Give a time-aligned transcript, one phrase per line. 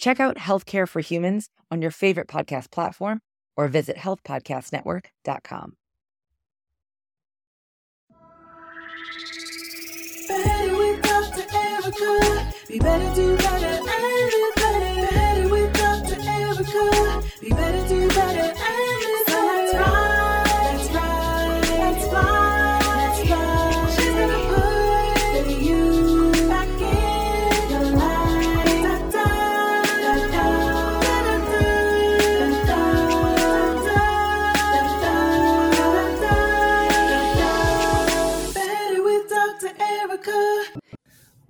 [0.00, 3.20] Check out Healthcare for Humans on your favorite podcast platform
[3.54, 5.76] or visit healthpodcastnetwork.com.
[12.78, 14.30] Better do better, and better.
[14.56, 14.80] Better.
[17.40, 18.09] Be better, do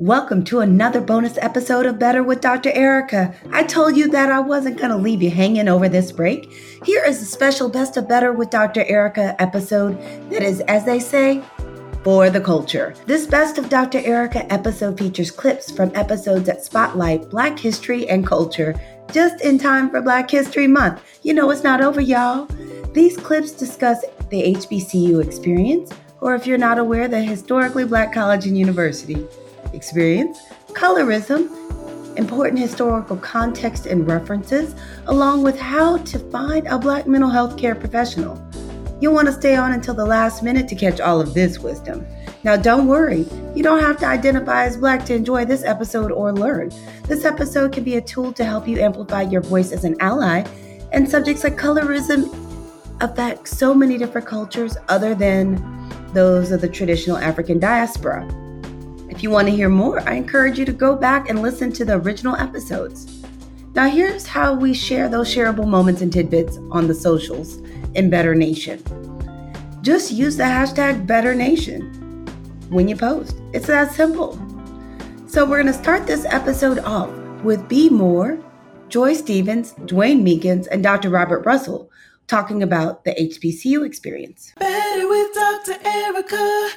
[0.01, 2.71] Welcome to another bonus episode of Better with Dr.
[2.71, 3.35] Ericka.
[3.53, 6.51] I told you that I wasn't going to leave you hanging over this break.
[6.87, 8.83] Here is a special Best of Better with Dr.
[8.83, 11.45] Ericka episode that is, as they say,
[12.03, 12.95] for the culture.
[13.05, 14.01] This Best of Dr.
[14.01, 18.75] Ericka episode features clips from episodes that spotlight Black history and culture
[19.13, 21.03] just in time for Black History Month.
[21.25, 22.47] You know it's not over, y'all.
[22.95, 28.47] These clips discuss the HBCU experience, or if you're not aware, the historically Black college
[28.47, 29.29] and university
[29.73, 31.49] experience, colorism,
[32.17, 34.75] important historical context and references,
[35.07, 38.43] along with how to find a Black mental health care professional.
[39.01, 42.07] You'll want to stay on until the last minute to catch all of this wisdom.
[42.43, 46.33] Now, don't worry, you don't have to identify as Black to enjoy this episode or
[46.33, 46.71] learn.
[47.07, 50.45] This episode can be a tool to help you amplify your voice as an ally,
[50.93, 52.29] and subjects like colorism
[53.01, 55.57] affect so many different cultures other than
[56.13, 58.29] those of the traditional African diaspora.
[59.21, 61.85] If you want to hear more, I encourage you to go back and listen to
[61.85, 63.23] the original episodes.
[63.75, 67.59] Now, here's how we share those shareable moments and tidbits on the socials
[67.95, 68.83] in Better Nation.
[69.83, 71.93] Just use the hashtag Better Nation
[72.71, 73.37] when you post.
[73.53, 74.41] It's that simple.
[75.27, 77.11] So, we're going to start this episode off
[77.43, 77.91] with B.
[77.91, 78.39] Moore,
[78.89, 81.11] Joy Stevens, Dwayne Meekins, and Dr.
[81.11, 81.91] Robert Russell
[82.27, 84.55] talking about the HBCU experience.
[84.59, 85.75] Better with Dr.
[85.75, 86.71] Ericka.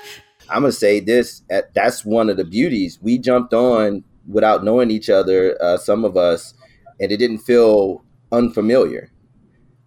[0.50, 1.42] I'm gonna say this.
[1.50, 3.00] at- That's one of the beauties.
[3.02, 5.58] We jumped on without knowing each other.
[5.62, 6.54] Uh, some of us,
[7.00, 9.10] and it didn't feel unfamiliar.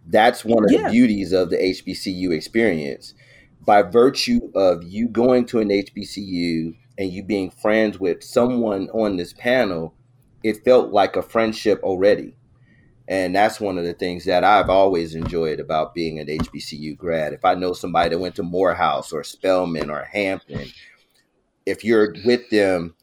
[0.08, 0.84] That's one of Yeah.
[0.84, 3.14] the beauties of the HBCU experience.
[3.64, 9.16] By virtue of you going to an HBCU and you being friends with someone on
[9.16, 9.94] this panel,
[10.44, 12.36] it felt like a friendship already.
[13.08, 17.32] And that's one of the things that I've always enjoyed about being an HBCU grad.
[17.32, 20.68] If I know somebody that went to Morehouse or Spelman or Hampton,
[21.64, 22.94] if you're with them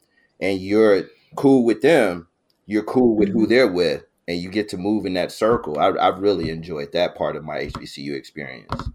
[0.42, 1.06] and you're
[1.36, 2.28] cool with them,
[2.66, 3.50] you're cool with who mm-hmm.
[3.50, 5.80] they're with, and you get to move in that circle.
[5.80, 8.90] I, I've really enjoyed that part of my HBCU experience.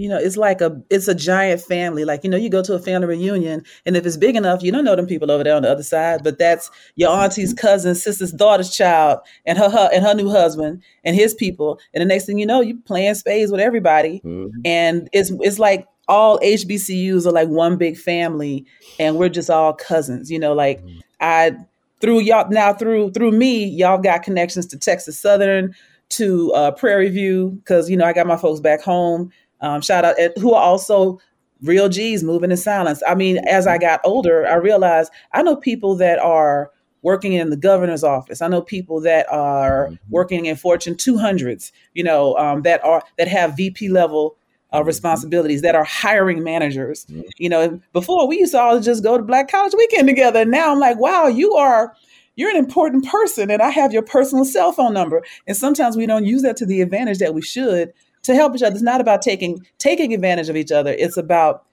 [0.00, 2.06] You know, it's like a it's a giant family.
[2.06, 4.72] Like, you know, you go to a family reunion and if it's big enough, you
[4.72, 7.94] don't know them people over there on the other side, but that's your auntie's cousin,
[7.94, 11.78] sister's daughter's child and her, her and her new husband and his people.
[11.92, 14.22] And the next thing you know, you playing spades with everybody.
[14.24, 14.52] Mhm.
[14.64, 18.64] And it's it's like all HBCUs are like one big family
[18.98, 20.30] and we're just all cousins.
[20.30, 20.82] You know, like
[21.20, 21.56] I
[22.00, 25.74] through y'all now through through me, y'all got connections to Texas Southern,
[26.10, 29.30] to uh, Prairie View, because you know I got my folks back home.
[29.60, 31.20] Um, shout out and who are also
[31.62, 33.02] real G's moving in silence.
[33.06, 36.70] I mean, as I got older, I realized I know people that are
[37.02, 38.42] working in the governor's office.
[38.42, 39.98] I know people that are Mhm.
[40.10, 41.72] working in Fortune 200s.
[41.94, 44.36] You know, um, that are that have VP level
[44.72, 47.04] uh, responsibilities that are hiring managers.
[47.38, 50.40] You know, before we used to all just go to Black College Weekend together.
[50.42, 51.92] And Now I'm like, wow, you are
[52.36, 55.22] you're an important person, and I have your personal cell phone number.
[55.46, 58.62] And sometimes we don't use that to the advantage that we should to help each
[58.62, 58.74] other.
[58.74, 60.92] It's not about taking taking advantage of each other.
[60.92, 61.64] It's about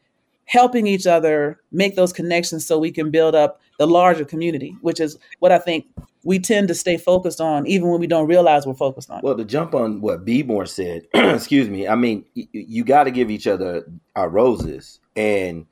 [0.45, 4.99] helping each other make those connections so we can build up the larger community, which
[4.99, 5.85] is what I think
[6.23, 9.21] we tend to stay focused on, even when we don't realize we're focused on.
[9.23, 10.44] Well, to jump on what B.
[10.44, 13.83] Moore said, excuse me, I mean, y- you got to give each other
[14.15, 15.00] our roses.
[15.15, 15.65] And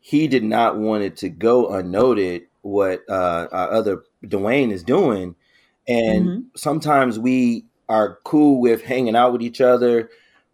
[0.00, 5.34] he did not want it to go unnoted what uh, our other Dwayne is doing.
[5.86, 6.44] And Mhm.
[6.56, 10.10] sometimes we are cool with hanging out with each other,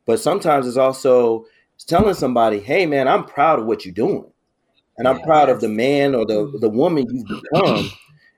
[0.07, 1.47] but sometimes it's also
[1.87, 4.27] telling somebody, hey, man, I'm proud of what you're doing.
[4.99, 5.25] And I'm Yeah.
[5.27, 7.93] proud of the man or the, the woman you've become.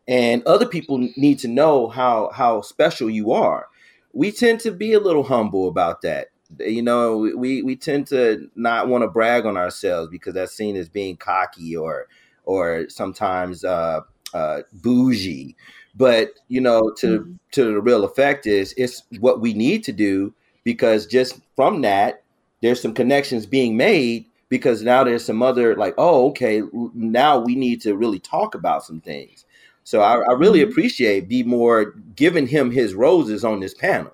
[0.08, 3.68] And other people need to know how how special you are.
[4.12, 6.28] we tend to be a little humble about that.
[6.60, 10.76] You know, we we tend to not want to brag on ourselves because that's seen
[10.76, 12.06] as being cocky or
[12.44, 14.00] or sometimes uh,
[14.32, 15.56] uh, bougie.
[15.96, 17.32] But you know, to mm-hmm.
[17.52, 20.34] to the real effect is it's what we need to do
[20.64, 22.22] because just from that,
[22.62, 26.62] there's some connections being made because now there's some other like, oh, okay,
[26.94, 29.44] now we need to really talk about some things.
[29.84, 30.70] So I, I really mm-hmm.
[30.70, 31.42] appreciate B.
[31.42, 34.12] Moore giving him his roses on this panel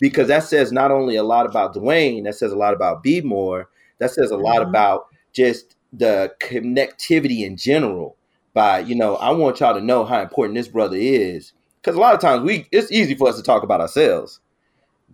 [0.00, 3.20] because that says not only a lot about Dwayne, that says a lot about B.
[3.20, 4.70] Moore, that says a lot mm-hmm.
[4.70, 8.16] about just the connectivity in general.
[8.58, 12.00] By you know, I want y'all to know how important this brother is because a
[12.00, 14.40] lot of times we it's easy for us to talk about ourselves.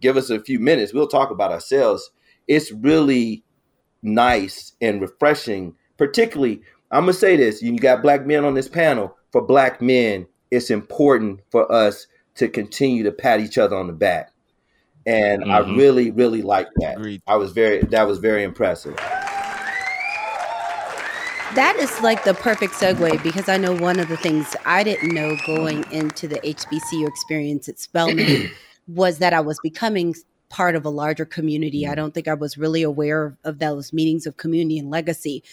[0.00, 2.10] Give us a few minutes, we'll talk about ourselves.
[2.48, 3.44] It's really
[4.02, 5.74] nice and refreshing.
[5.98, 9.14] Particularly, I'm gonna say this: you got black men on this panel.
[9.30, 12.06] For black men, it's important for us
[12.36, 14.32] to continue to pat each other on the back,
[15.04, 15.50] and mm-hmm.
[15.50, 16.96] I really, really like that.
[16.96, 17.20] Agreed.
[17.26, 18.98] I was very that was very impressive.
[21.54, 25.14] That is like the perfect segue because I know one of the things I didn't
[25.14, 28.50] know going into the HBCU experience at Spelman
[28.88, 30.16] was that I was becoming
[30.48, 31.86] part of a larger community.
[31.86, 31.96] I mm.
[31.96, 35.44] don't think I was really aware of those meetings of community and legacy.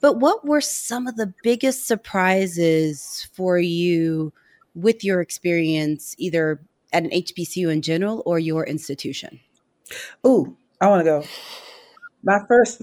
[0.00, 4.32] But what were some of the biggest surprises for you
[4.74, 6.60] with your experience, either
[6.92, 9.38] at an HBCU in general or your institution?
[10.24, 11.24] Oh, I want to go.
[12.24, 12.82] My first,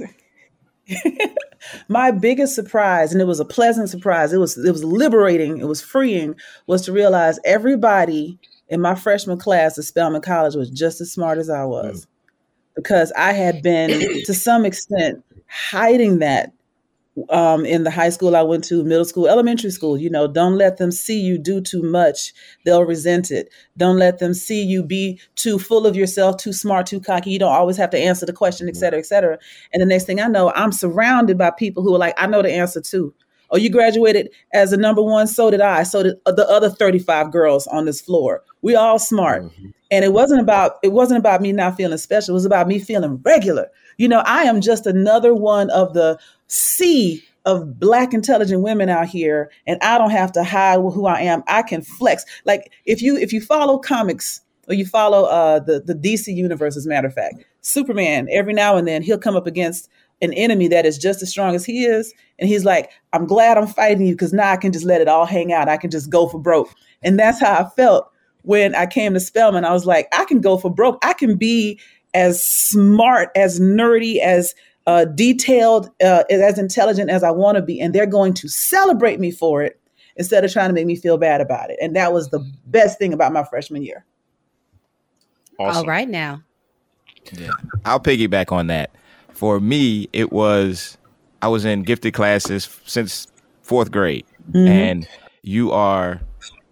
[1.87, 4.33] my biggest surprise, and it was a pleasant surprise.
[4.33, 5.59] It was it was liberating.
[5.59, 6.35] It was freeing.
[6.67, 8.39] Was to realize everybody
[8.69, 12.09] in my freshman class at Spelman College was just as smart as I was mm.
[12.75, 13.89] because I had been
[14.25, 16.51] to some extent hiding that
[17.29, 19.97] um, in the high school I went to, middle school, elementary school.
[19.97, 22.33] You know, don't let them see you do too much.
[22.65, 23.49] They'll resent it.
[23.77, 27.31] Don't let them see you be too full of yourself, too smart, too cocky.
[27.31, 28.77] You don't always have to answer the question, et mm.
[28.77, 29.37] cetera, et cetera.
[29.71, 32.41] And the next thing I know, I'm surrounded by people who are like, I know
[32.41, 33.13] the answer too.
[33.53, 35.27] Oh, you graduated as a number one.
[35.27, 35.83] So did I.
[35.83, 38.41] So did the other 35 girls on this floor.
[38.63, 39.43] We all smart.
[39.43, 39.67] Mm-hmm.
[39.91, 42.31] And it wasn't about it wasn't about me not feeling special.
[42.31, 43.69] It was about me feeling regular.
[43.97, 49.07] You know, I am just another one of the sea of black intelligent women out
[49.07, 51.43] here and I don't have to hide who I am.
[51.47, 52.25] I can flex.
[52.45, 56.77] Like if you if you follow comics or you follow uh the the DC universe
[56.77, 59.89] as a matter of fact, Superman every now and then he'll come up against
[60.21, 62.13] an enemy that is just as strong as he is.
[62.39, 65.09] And he's like, I'm glad I'm fighting you because now I can just let it
[65.09, 65.67] all hang out.
[65.67, 66.73] I can just go for broke.
[67.03, 68.09] And that's how I felt
[68.43, 69.65] when I came to Spelman.
[69.65, 70.97] I was like, I can go for broke.
[71.03, 71.79] I can be
[72.13, 74.53] as smart, as nerdy, as
[74.85, 77.79] uh, detailed, uh, as intelligent as I want to be.
[77.79, 79.79] And they're going to celebrate me for it
[80.15, 81.77] instead of trying to make me feel bad about it.
[81.81, 84.05] And that was the best thing about my freshman year.
[85.59, 85.77] Awesome.
[85.77, 86.43] All right now.
[87.31, 87.51] Yeah.
[87.85, 88.91] I'll piggyback on that
[89.33, 90.97] for me, it was
[91.41, 93.27] I was in gifted classes since
[93.61, 94.67] fourth grade, mm-hmm.
[94.67, 95.07] and
[95.41, 96.21] you are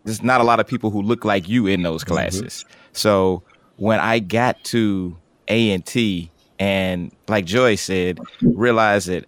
[0.05, 2.13] there's not a lot of people who look like you in those mm-hmm.
[2.13, 2.63] classes.
[2.63, 2.77] Mm-hmm.
[2.94, 3.44] So
[3.75, 5.17] when I got to
[5.47, 9.25] A and T, and like Joy said, realize that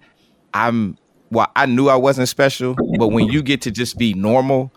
[0.54, 0.98] I'm
[1.32, 4.72] well, I knew I wasn't special, but when you get to just be normal,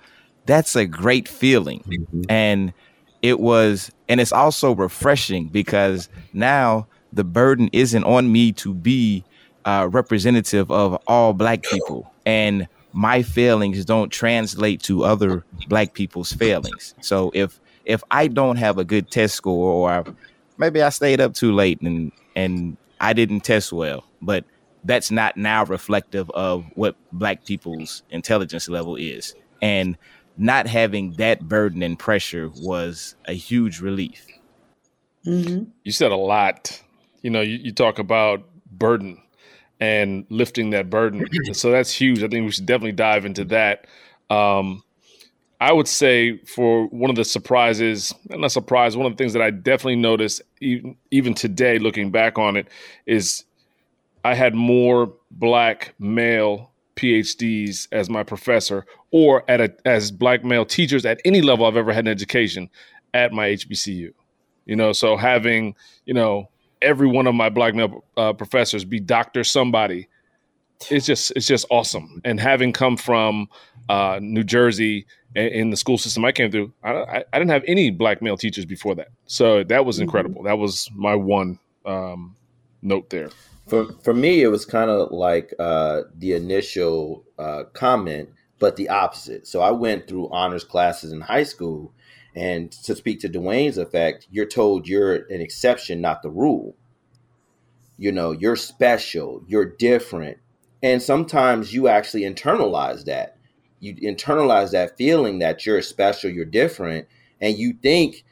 [0.46, 1.80] that's a great feeling.
[1.80, 2.22] Mm-hmm.
[2.30, 2.72] And
[3.20, 9.24] it was, and it's also refreshing because now the burden isn't on me to be
[9.66, 16.32] uh, representative of all black people and my failings don't translate to other black people's
[16.32, 20.04] failings so if if i don't have a good test score or
[20.58, 24.44] maybe i stayed up too late and and i didn't test well but
[24.84, 29.96] that's not now reflective of what black people's intelligence level is and
[30.38, 34.26] not having that burden and pressure was a huge relief
[35.26, 35.64] mm-hmm.
[35.84, 36.82] you said a lot
[37.26, 39.20] you know, you, you talk about burden
[39.80, 41.26] and lifting that burden.
[41.54, 42.22] so that's huge.
[42.22, 43.88] I think we should definitely dive into that.
[44.30, 44.84] Um,
[45.60, 49.32] I would say for one of the surprises, not a surprise, one of the things
[49.32, 52.68] that I definitely noticed even, even today, looking back on it,
[53.06, 53.44] is
[54.24, 60.66] I had more black male PhDs as my professor or at a, as black male
[60.66, 62.68] teachers at any level I've ever had in education
[63.14, 64.12] at my HBCU.
[64.66, 66.50] You know, so having, you know,
[66.82, 70.08] every one of my black male uh, professors be doctor somebody
[70.90, 73.48] it's just it's just awesome and having come from
[73.88, 75.06] uh, new jersey
[75.36, 78.64] in the school system i came through I, I, didn't have any black male teachers
[78.64, 80.04] before that so that was mm-hmm.
[80.04, 80.48] incredible mm-hmm.
[80.48, 82.36] that was my one um,
[82.82, 83.30] note there
[83.66, 88.88] for, for me it was kind of like uh, the initial uh, comment but the
[88.88, 91.92] opposite so i went through honors classes in high school
[92.36, 96.76] And to speak to Dwayne's effect, you're told you're an exception, not the rule.
[97.96, 100.36] You know, you're special, you're different.
[100.82, 103.35] And sometimes you actually internalize that.
[103.80, 107.06] You internalize that feeling that you're special, you're different,
[107.40, 108.24] and you think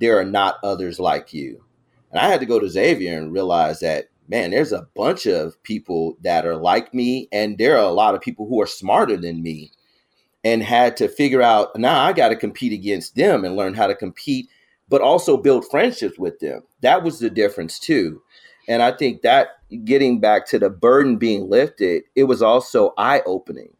[0.00, 1.64] there are not others like you.
[2.10, 5.60] And I had to go to Xavier and realize that, man, there's a bunch of
[5.62, 9.16] people that are like me, and there are a lot of people who are smarter
[9.16, 9.72] than me
[10.44, 13.86] and had to figure out now I got to compete against them and learn how
[13.86, 14.48] to compete,
[14.88, 16.62] but also build friendships with them.
[16.80, 18.22] That was the difference too.
[18.68, 23.22] And I think that getting back to the burden being lifted, it was also eye
[23.26, 23.74] opening.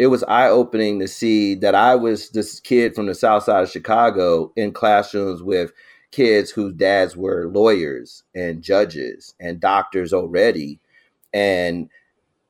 [0.00, 3.64] It was eye opening to see that I was this kid from the south side
[3.64, 5.72] of Chicago in classrooms with
[6.10, 10.80] kids whose dads were lawyers and judges and doctors already.
[11.34, 11.90] And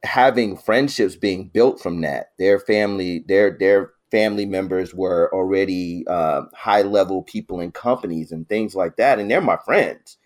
[0.05, 2.33] having friendships being built from that.
[2.39, 8.49] Their family, their their family members were already uh, high level people in companies and
[8.49, 10.19] things like that, and they're my friends.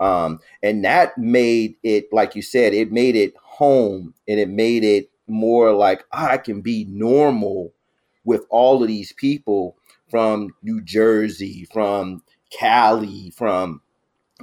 [0.00, 4.84] Um, and that made it, like you said, it made it home, and it made
[4.84, 7.72] it more like oh, I can be normal
[8.24, 9.76] with all of these people
[10.10, 13.80] from New Jersey, from Cali, from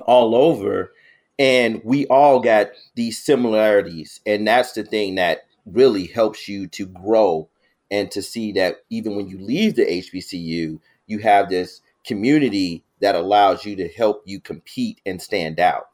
[0.06, 0.94] all over
[1.40, 6.86] and we all got these similarities and that's the thing that really helps you to
[6.86, 7.48] grow
[7.92, 13.16] and to see that even when you leave the HBCU you have this community that
[13.16, 15.90] allows you to help you compete and stand out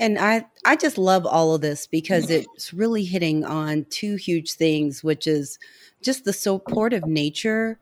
[0.00, 4.52] and I I just love all of this because it's really hitting on two huge
[4.52, 5.58] things which is
[6.02, 7.78] just the supportive nature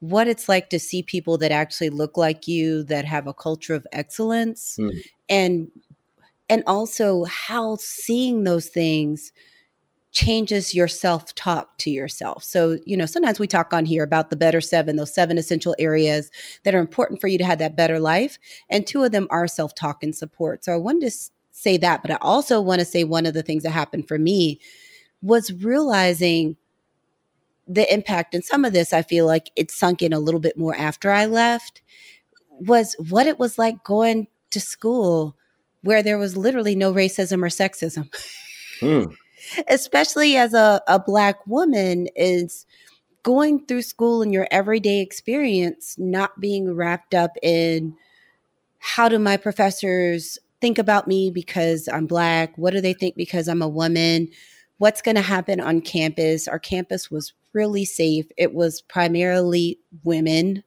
[0.00, 3.74] what it's like to see people that actually look like you that have a culture
[3.74, 4.92] of excellence mm.
[5.28, 5.70] and
[6.48, 9.32] and also how seeing those things
[10.14, 12.44] changes your self talk to yourself.
[12.44, 15.74] So, you know, sometimes we talk on here about the better seven, those seven essential
[15.78, 16.30] areas
[16.62, 18.38] that are important for you to have that better life.
[18.70, 20.64] And two of them are self talk and support.
[20.64, 23.42] So, I wanted to say that, but I also want to say one of the
[23.42, 24.60] things that happened for me
[25.22, 26.56] was realizing
[27.66, 28.34] the impact.
[28.34, 31.10] And some of this, I feel like it sunk in a little bit more after
[31.10, 31.80] I left,
[32.50, 35.36] was what it was like going to school
[35.82, 38.12] where there was literally no racism or sexism.
[38.80, 39.14] Hmm.
[39.68, 42.66] Especially as a, a black woman is
[43.22, 47.94] going through school in your everyday experience, not being wrapped up in
[48.78, 52.56] how do my professors think about me because I'm black?
[52.56, 54.28] What do they think because I'm a woman?
[54.78, 56.48] What's going to happen on campus?
[56.48, 58.24] Our campus was really safe.
[58.38, 60.64] It was primarily women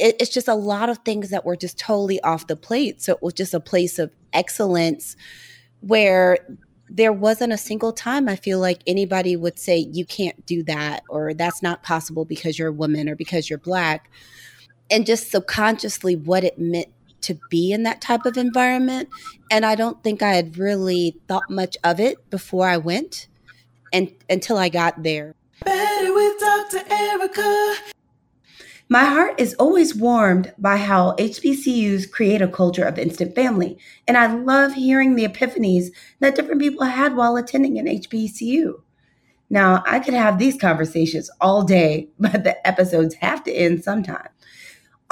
[0.00, 3.02] it, it's just a lot of things that were just totally off the plate.
[3.02, 5.14] So it was just a place of excellence
[5.80, 6.38] where
[6.88, 11.04] there wasn't a single time I feel like anybody would say, you can't do that,
[11.08, 14.10] or that's not possible because you're a woman or because you're black.
[14.90, 16.88] And just subconsciously what it meant
[17.22, 19.08] to be in that type of environment.
[19.50, 23.28] And I don't think I had really thought much of it before I went
[23.92, 25.34] and until I got there.
[25.64, 26.78] Better with Dr.
[26.78, 27.76] Ericka.
[28.88, 34.16] My heart is always warmed by how HBCUs create a culture of instant family, and
[34.16, 38.82] I love hearing the epiphanies that different people had while attending an HBCU.
[39.48, 44.28] Now, I could have these conversations all day, but the episodes have to end sometime.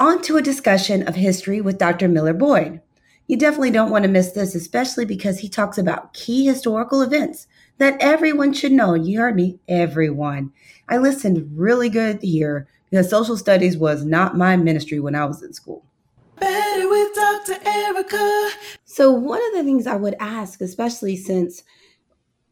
[0.01, 2.07] On to a discussion of history with Dr.
[2.07, 2.79] Miller Boyd.
[3.27, 7.47] You definitely don't want to miss this, especially because he talks about key historical events
[7.79, 8.93] that everyone should know.
[8.93, 10.53] You heard me, everyone.
[10.87, 15.43] I listened really good here because social studies was not my ministry when I was
[15.43, 15.83] in school.
[16.39, 17.55] Better with Dr.
[17.55, 18.51] Ericka.
[18.85, 21.61] So, one of the things I would ask, especially since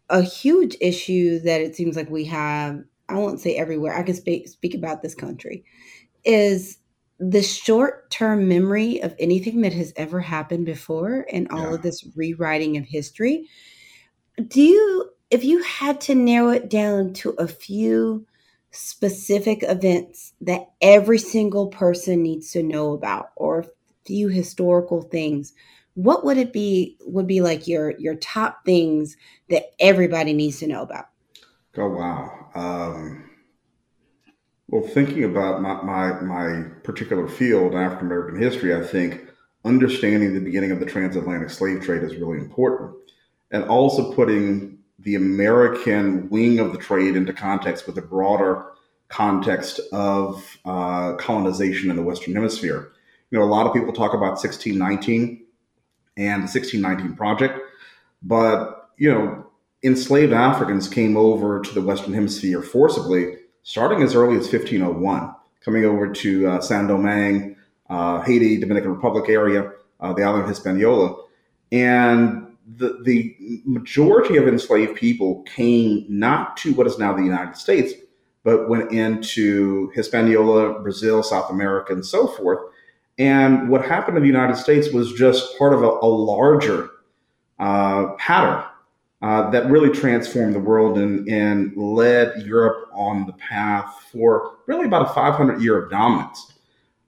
[0.09, 4.15] a huge issue that it seems like we have, I won't say everywhere, I can
[4.15, 5.63] speak, speak about this country,
[6.25, 6.79] is
[7.19, 11.73] the short term memory of anything that has ever happened before and all yeah.
[11.75, 13.47] of this rewriting of history.
[14.47, 18.27] Do you, if you had to narrow it down to a few
[18.71, 23.65] specific events that every single person needs to know about or a
[24.05, 25.53] few historical things
[25.97, 29.17] what would it be would be like your your top things
[29.49, 31.05] that everybody needs to know about
[31.77, 33.26] oh wow um,
[34.69, 39.25] well thinking about my, my my particular field african american history i think
[39.65, 42.95] understanding the beginning of the transatlantic slave trade is really important
[43.51, 48.71] and also putting the American wing of the trade into context with the broader
[49.09, 52.91] context of uh, colonization in the Western Hemisphere.
[53.31, 55.45] You know, a lot of people talk about 1619
[56.17, 57.59] and the 1619 Project,
[58.23, 59.45] but, you know,
[59.83, 63.35] enslaved Africans came over to the Western Hemisphere forcibly
[63.67, 65.35] starting as early as 1501.
[65.59, 67.57] coming over to uh, San Domingue,
[67.89, 71.21] uh, Haiti, Dominican Republic area, uh, the island of Hispaniola.
[71.73, 77.57] And the, the majority of enslaved people came not to what is now the United
[77.57, 77.91] States,
[78.45, 82.59] but went into Hispaniola, Brazil, South America, and so forth.
[83.17, 86.89] And what happened in the United States was just part of a, a larger
[87.59, 88.63] uh, pattern
[89.21, 94.85] uh, that really transformed the world and, and led Europe on the path for really
[94.85, 96.53] about a 500 year of dominance.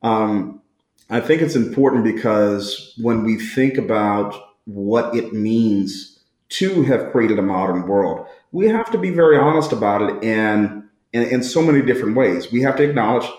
[0.03, 0.62] Um,
[1.10, 6.19] I think it's important because when we think about what it means
[6.50, 8.27] to have created a modern world.
[8.51, 12.51] We have to be very honest about it in, in so many different ways.
[12.51, 13.29] We have to acknowledge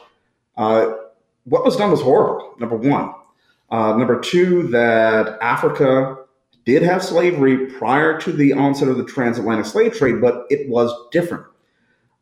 [0.56, 0.92] uh,
[1.44, 3.14] what was done was horrible, number one.
[3.70, 6.16] Uh, number two, that Africa
[6.64, 10.92] did have slavery prior to the onset of the transatlantic slave trade, but it was
[11.10, 11.44] different.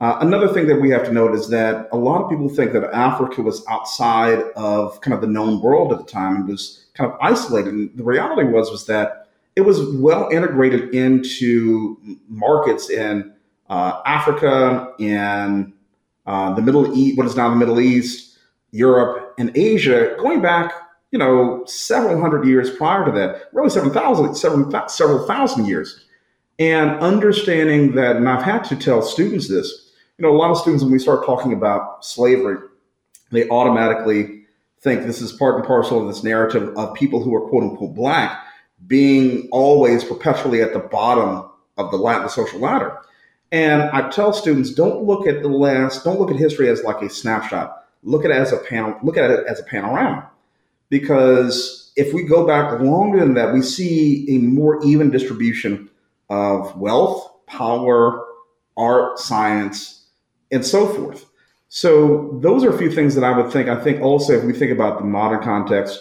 [0.00, 2.72] Uh, another thing that we have to note is that a lot of people think
[2.72, 6.86] that Africa was outside of kind of the known world at the time and was
[6.94, 7.74] kind of isolated.
[7.74, 11.96] And the reality was was that it was well integrated into
[12.28, 13.32] markets in
[13.68, 15.72] uh, Africa and
[16.26, 18.38] uh, the Middle East, what is now the Middle East,
[18.70, 20.72] Europe, and Asia, going back,
[21.10, 26.04] you know, several hundred years prior to that, really seven thousand, several, several thousand years.
[26.60, 29.87] And understanding that, and I've had to tell students this,
[30.18, 32.58] you know, a lot of students, when we start talking about slavery,
[33.30, 34.42] they automatically
[34.80, 37.94] think this is part and parcel of this narrative of people who are quote unquote
[37.94, 38.44] black
[38.86, 42.96] being always perpetually at the bottom of the ladder, the social ladder.
[43.50, 47.02] And I tell students, don't look at the last, don't look at history as like
[47.02, 47.86] a snapshot.
[48.04, 50.30] Look at it as a panel, look at it as a panorama.
[50.90, 55.90] Because if we go back longer than that, we see a more even distribution
[56.30, 58.24] of wealth, power,
[58.76, 59.97] art, science,
[60.50, 61.26] and so forth.
[61.68, 63.68] So those are a few things that I would think.
[63.68, 66.00] I think also if we think about the modern context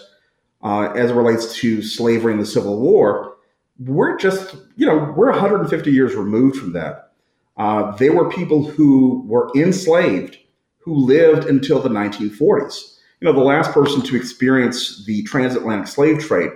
[0.62, 3.36] uh, as it relates to slavery and the Civil War,
[3.78, 7.12] we're just you know we're 150 years removed from that.
[7.56, 10.38] Uh, there were people who were enslaved
[10.78, 12.98] who lived until the 1940s.
[13.20, 16.50] You know, the last person to experience the transatlantic slave trade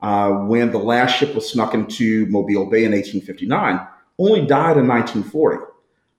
[0.00, 3.86] uh, when the last ship was snuck into Mobile Bay in 1859
[4.18, 5.64] only died in 1940.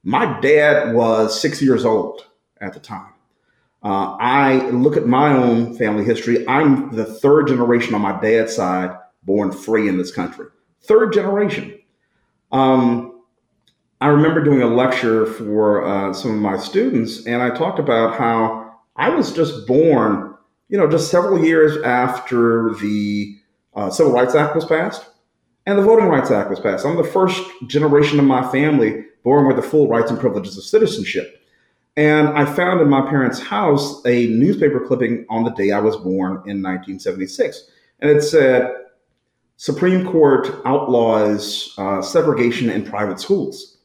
[0.08, 2.26] My dad was six years old
[2.62, 3.12] at the time.
[3.84, 6.48] Uh, I look at my own family history.
[6.48, 10.46] I'm the third generation on my dad's side born free in this country.
[10.84, 11.78] Third generation.
[12.54, 13.22] Um,
[14.00, 18.18] I remember doing a lecture for uh, some of my students, and I talked about
[18.18, 20.38] how I was just born,
[20.70, 23.36] you know, just several years after the
[23.76, 25.06] uh, Civil Rights Act was passed
[25.66, 26.86] and the Voting Rights Act was passed.
[26.86, 30.64] I'm the first generation of my family born with the full rights and privileges of
[30.64, 31.44] citizenship.
[31.98, 35.98] And I found in my parents' house a newspaper clipping on the day I was
[35.98, 37.70] born in 1976.
[38.00, 38.74] And it said,
[39.58, 43.80] Supreme Court outlaws uh, segregation in private schools.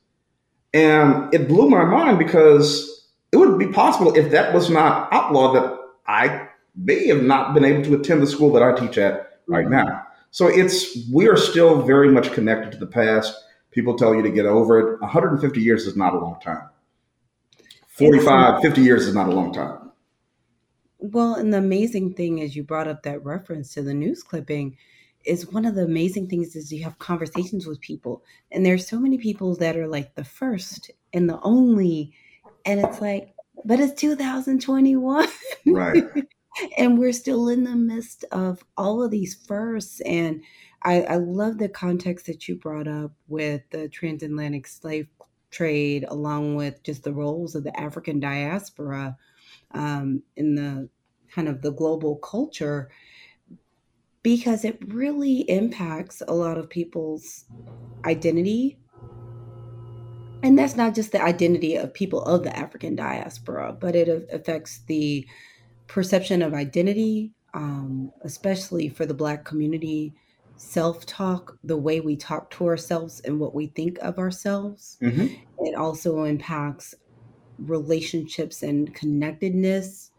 [0.73, 5.57] And it blew my mind because it would be possible if that was not outlawed
[5.57, 5.77] that
[6.07, 9.65] I may have not been able to attend the school that I teach at right
[9.65, 9.89] mm-hmm.
[9.89, 10.07] now.
[10.31, 13.35] So it's we are still very much connected to the past.
[13.73, 15.01] People tell you to get over it.
[15.01, 16.69] 150 years is not a long time.
[17.89, 19.91] 45, 50 years is not a long time.
[20.99, 24.77] Well, and the amazing thing is you brought up that reference to the news clipping
[25.25, 28.99] is one of the amazing things is you have conversations with people and there's so
[28.99, 32.13] many people that are like the first and the only
[32.65, 35.29] and it's like but it's 2021
[35.67, 36.05] right
[36.79, 40.43] and we're still in the midst of all of these firsts and
[40.85, 45.07] I, I love the context that you brought up with the transatlantic slave
[45.51, 49.17] trade, along with just the roles of the African diaspora
[49.73, 50.89] um, in the
[51.31, 52.91] kind of the global culture,
[54.23, 57.45] because it really impacts a lot of people's
[58.05, 58.79] identity.
[60.43, 64.81] And that's not just the identity of people of the African diaspora, but it affects
[64.87, 65.27] the
[65.87, 70.15] perception of identity, um, especially for the Black community
[70.63, 74.97] self talk, the way we talk to ourselves and what we think of ourselves.
[75.03, 75.27] Mm-hmm.
[75.67, 76.95] It also impacts
[77.59, 80.13] relationships and connectedness.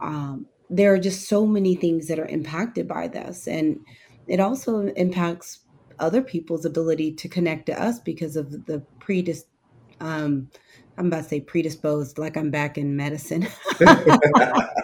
[0.00, 3.46] Um, there are just so many things that are impacted by this.
[3.46, 3.80] And
[4.26, 5.60] it also impacts
[5.98, 9.44] other people's ability to connect to us because of the predis-
[10.00, 10.50] um,
[10.96, 13.46] I'm about to say predisposed, like I'm back in medicine.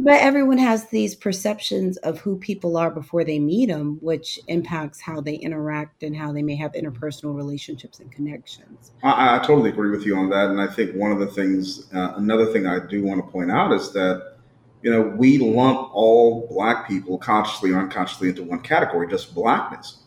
[0.00, 5.00] but everyone has these perceptions of who people are before they meet them, which impacts
[5.00, 8.92] how they interact and how they may have interpersonal relationships and connections.
[9.02, 10.50] I, I totally agree with you on that.
[10.50, 13.50] And I think one of the things, uh, another thing I do want to point
[13.50, 14.36] out is that,
[14.82, 19.98] you know, we lump all black people consciously or unconsciously into one category, just blackness.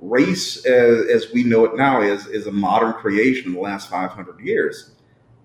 [0.00, 3.88] Race, as, as we know it now, is, is a modern creation in the last
[3.88, 4.94] 500 years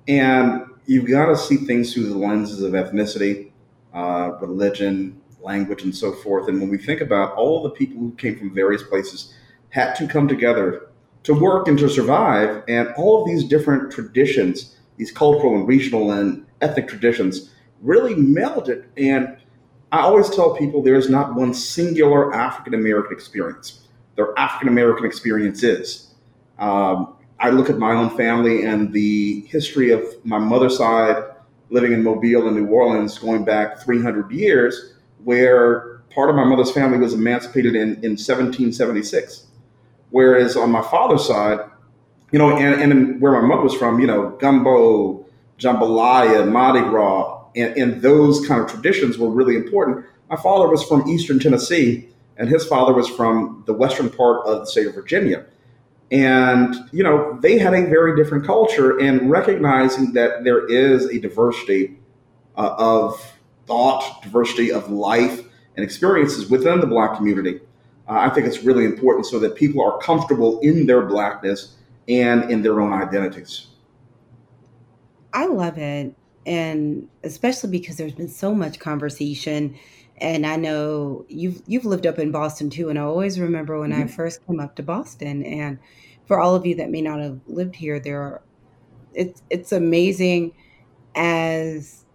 [0.09, 3.48] and you've got to see things through the lenses of ethnicity,
[3.93, 6.47] uh, religion, language, and so forth.
[6.47, 9.33] And when we think about all the people who came from various places
[9.69, 10.87] had to come together
[11.23, 16.11] to work and to survive, and all of these different traditions, these cultural and regional
[16.11, 18.85] and ethnic traditions, really melded.
[18.97, 19.37] And
[19.91, 23.87] I always tell people there is not one singular African American experience.
[24.15, 26.13] Their African American experiences.
[26.57, 31.23] Um, I look at my own family and the history of my mother's side
[31.69, 36.71] living in Mobile and New Orleans going back 300 years, where part of my mother's
[36.71, 39.45] family was emancipated in, in 1776.
[40.09, 41.59] Whereas on my father's side,
[42.31, 45.25] you know, and, and where my mother was from, you know, gumbo,
[45.59, 50.05] jambalaya, Mardi Gras, and, and those kind of traditions were really important.
[50.29, 54.59] My father was from Eastern Tennessee, and his father was from the western part of
[54.59, 55.45] the state of Virginia.
[56.11, 61.19] And, you know, they had a very different culture and recognizing that there is a
[61.19, 61.99] diversity
[62.57, 63.33] uh, of
[63.67, 65.45] thought, diversity of life
[65.75, 67.61] and experiences within the Black community.
[68.07, 71.75] Uh, I think it's really important so that people are comfortable in their Blackness
[72.07, 73.67] and in their own identities.
[75.31, 76.15] I love it.
[76.45, 79.77] And especially because there's been so much conversation.
[80.21, 82.89] And I know you've you've lived up in Boston too.
[82.89, 84.11] And I always remember when I Mhm.
[84.15, 85.43] first came up to Boston.
[85.43, 85.79] And
[86.25, 88.43] for all of you that may not have lived here, there are
[89.13, 90.53] it's it's amazing
[91.15, 92.05] as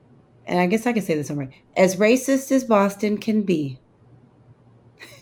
[0.46, 3.82] and I guess I can say this somewhere, as racist as Boston can be,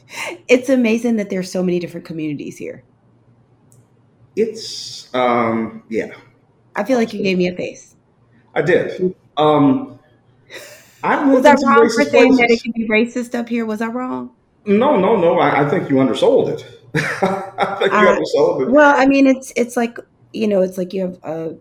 [0.48, 2.84] it's amazing that there's so many different communities here.
[4.36, 6.14] It's, um, yeah,
[6.74, 7.96] I feel like you gave me a face.
[8.54, 9.14] I did.
[9.36, 9.98] Um,
[11.02, 13.66] I Was I wrong for saying that it can be racist up here?
[13.66, 14.36] Was I wrong?
[14.64, 15.38] No, no, no.
[15.38, 16.64] I, I think you undersold it.
[16.94, 18.68] I think you Uh, undersold it.
[18.70, 19.98] well, I mean, it's it's like
[20.32, 21.56] you know, it's like you have a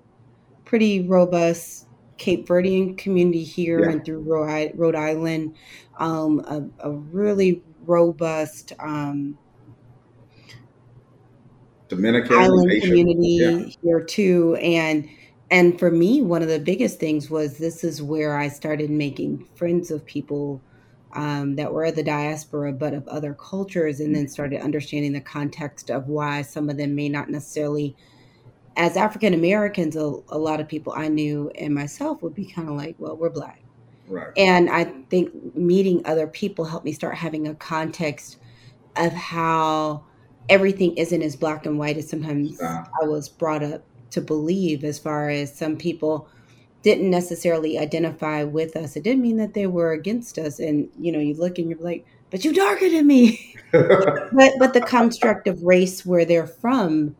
[0.65, 3.91] pretty robust Cape Verdean community here Yeah.
[3.91, 5.55] and through Rhode, Island,
[5.97, 9.37] um, a, a really robust um,
[11.89, 13.65] Dominican, island community Yeah.
[13.81, 15.09] here too, and
[15.51, 19.45] and for me, one of the biggest things was this is where I started making
[19.53, 20.61] friends of people
[21.13, 25.91] um, that were the diaspora, but of other cultures, and then started understanding the context
[25.91, 27.97] of why some of them may not necessarily,
[28.77, 32.69] as African Americans, a, a lot of people I knew and myself would be kind
[32.69, 33.61] of like, well, we're black.
[34.07, 34.31] Right.
[34.37, 38.37] And I think meeting other people helped me start having a context
[38.95, 40.05] of how
[40.49, 42.85] everything isn't as black and white as sometimes Yeah.
[43.01, 46.27] I was brought up to believe, as far as some people
[46.83, 48.95] didn't necessarily identify with us.
[48.95, 50.59] It didn't mean that they were against us.
[50.59, 53.55] And you know, you look and you're like, but you darker than me.
[53.71, 57.15] but but the construct of race where they're from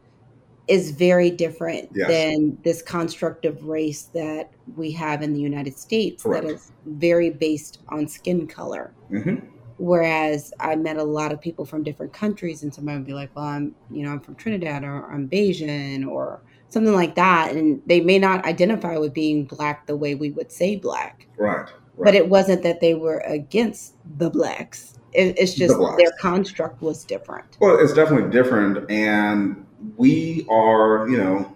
[0.67, 2.08] is very different Yes.
[2.08, 6.45] than this construct of race that we have in the United States Correct.
[6.47, 8.93] that is very based on skin color.
[9.10, 9.36] hmm
[9.77, 13.32] Whereas I met a lot of people from different countries, and somebody would be like,
[13.36, 17.81] "Well, I'm, you know, I'm from Trinidad, or I'm Bajan, or something like that," and
[17.86, 21.57] they may not identify with being black the way we would say black, Right.
[21.57, 21.69] right.
[21.97, 24.95] but it wasn't that they were against the blacks.
[25.13, 25.97] It, it's The just blacks.
[26.01, 27.57] their construct was different.
[27.60, 29.65] Well, it's definitely different, and
[29.97, 31.55] we are, you know,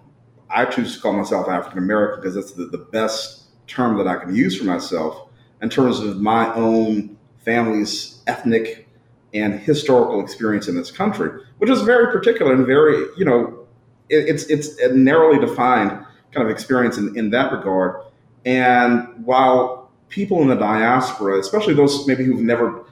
[0.50, 4.16] I choose to call myself African American because that's the, the best term that I
[4.16, 5.28] can use for myself
[5.62, 8.86] in terms of my own family's ethnic
[9.34, 13.65] and historical experience in this country, which is very particular and very, you know,
[14.08, 15.90] it, it's it's a narrowly defined
[16.32, 18.02] kind of experience in, in that regard.
[18.44, 22.84] And while people in the diaspora, especially those maybe who've never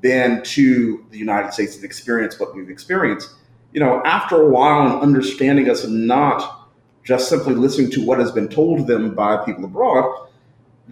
[0.00, 3.30] been to the United States and experienced what we've experienced,
[3.72, 6.68] you know, after a while and understanding us and not
[7.02, 10.28] just simply listening to what has been told to them by people abroad,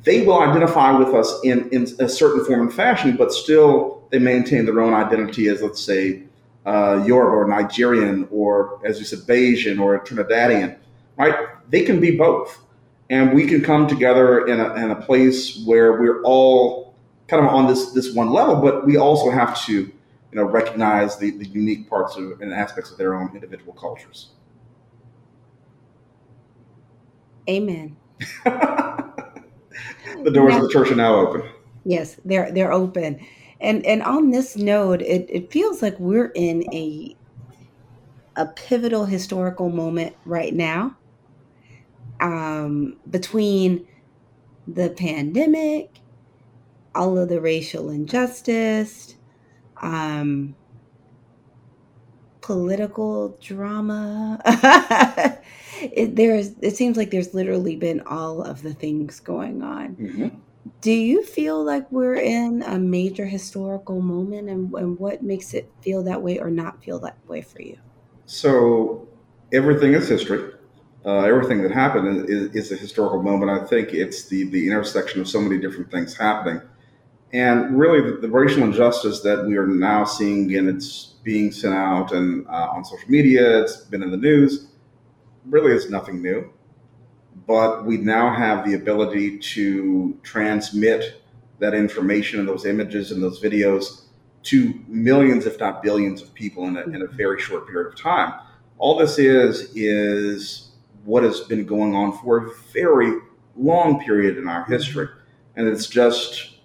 [0.04, 4.18] they will identify with us in, in a certain form and fashion, but still they
[4.18, 6.22] maintain their own identity as, let's say,
[6.68, 10.76] uh, Yoruba or Nigerian or, as you said, Bajan or Trinidadian,
[11.16, 11.34] right?
[11.70, 12.58] They can be both.
[13.08, 16.94] And we can come together in a, in a place where we're all
[17.26, 19.92] kind of on this, this one level, but we also have to, you
[20.32, 24.28] know, recognize the, the unique parts of, and aspects of their own individual cultures.
[27.48, 27.96] Amen.
[28.44, 31.48] the doors of the church are now open.
[31.84, 33.24] Yes, they're they're open.
[33.60, 37.16] And and on this note, it, it feels like we're in a
[38.36, 40.96] a pivotal historical moment right now.
[42.20, 43.86] Um, between
[44.66, 46.00] the pandemic,
[46.94, 49.16] all of the racial injustice,
[49.82, 50.56] um,
[52.40, 54.40] political drama.
[55.82, 59.96] it, there's it seems like there's literally been all of the things going on.
[59.96, 60.40] Mhm.
[60.80, 65.70] Do you feel like we're in a major historical moment and, and what makes it
[65.82, 67.78] feel that way or not feel that way for you?
[68.26, 69.08] So
[69.52, 70.52] everything is history.
[71.04, 73.50] Uh, everything that happened is, is a historical moment.
[73.50, 76.60] I think it's the, the intersection of so many different things happening.
[77.32, 81.74] And really, the, the racial injustice that we are now seeing, and it's being sent
[81.74, 84.68] out and uh, on social media, it's been in the news,
[85.46, 86.50] really is nothing new.
[87.48, 91.22] But we now have the ability to transmit
[91.60, 94.02] that information and those images and those videos
[94.44, 97.16] to millions, if not billions, of people in a, in a mm-hmm.
[97.16, 98.38] very short period of time.
[98.76, 100.72] All this is is
[101.04, 103.18] what has been going on for a very
[103.56, 105.60] long period in our history, mm-hmm.
[105.60, 106.58] and it's just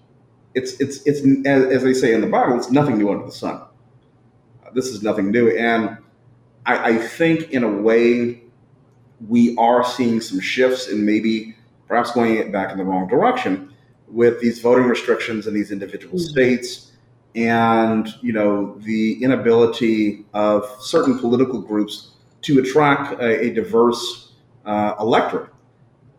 [0.54, 3.32] it's it's it's as, as they say in the Bible, it's nothing new under the
[3.32, 3.62] sun.
[4.74, 5.98] This is nothing new, and
[6.66, 8.43] I, I think in a way
[9.28, 11.56] we are seeing some shifts and maybe
[11.88, 13.74] perhaps going it back in the wrong direction
[14.08, 16.30] with these voting restrictions in these individual Mhm.
[16.30, 16.92] states
[17.36, 22.12] and you know the inability of certain political groups
[22.44, 24.34] to attract a, a diverse
[24.66, 25.50] uh, electorate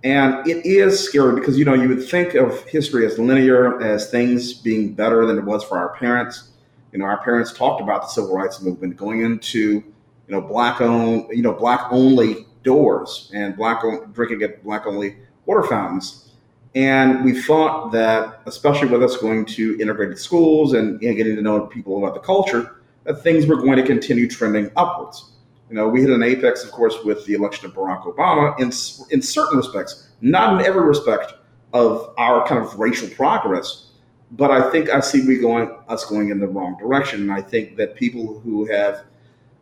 [0.03, 4.11] and it is scary because you know you would think of history as linear as
[4.11, 6.51] things being better than it was for our parents
[6.93, 9.85] you know our parents talked about the civil rights movement going into you
[10.31, 15.63] know black owned you know black only doors and black drinking at black only water
[15.63, 16.33] fountains.
[16.75, 21.43] And we thought that especially with us going to integrated schools and, and getting to
[21.43, 25.31] know people about the culture that things were going to continue trending upwards.
[25.71, 28.67] You know we hit an apex of course with the election of barack obama in,
[29.11, 31.33] in certain respects not in every respect
[31.73, 33.87] of our kind of racial progress
[34.33, 37.23] but i think i see we going us going in the wrong direction.
[37.23, 39.05] And i think that people who have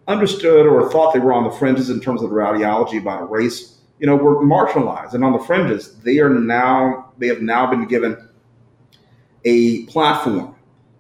[0.08, 3.78] understood or thought they were on the fringes in terms of their ideology about race,
[3.98, 5.94] you know, were marginalized and on the fringes.
[6.00, 8.28] They are now they have now been given
[9.44, 10.54] a platform,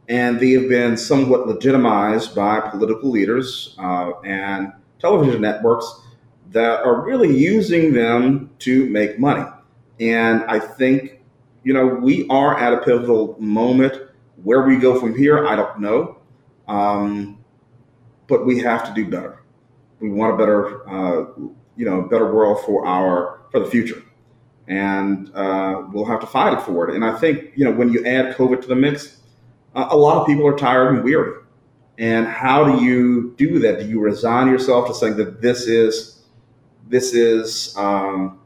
[0.08, 6.00] and they have been somewhat legitimized by political leaders uh, and television networks
[6.50, 9.44] that are really using them to make money.
[10.00, 11.20] And I think,
[11.64, 13.94] you know, we are at a pivotal moment.
[14.42, 16.18] Where we go from here, I don't know.
[16.66, 17.38] Um,
[18.28, 19.42] but we have to do better.
[20.00, 21.26] We want a better, uh,
[21.76, 24.02] you know, better world for our for the future,
[24.66, 26.94] and uh, we'll have to fight for it.
[26.94, 29.18] And I think you know when you add COVID to the mix,
[29.74, 31.40] uh, a lot of people are tired and weary.
[31.98, 33.80] And how do you do that?
[33.80, 36.24] Do you resign yourself to saying that this is
[36.88, 38.40] this is um,